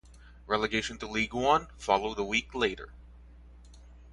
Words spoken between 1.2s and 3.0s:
One followed a week later.